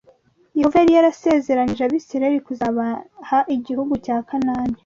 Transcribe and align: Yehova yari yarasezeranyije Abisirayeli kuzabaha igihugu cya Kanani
Yehova 0.57 0.77
yari 0.79 0.93
yarasezeranyije 0.97 1.81
Abisirayeli 1.83 2.39
kuzabaha 2.47 3.39
igihugu 3.55 3.93
cya 4.05 4.17
Kanani 4.27 4.77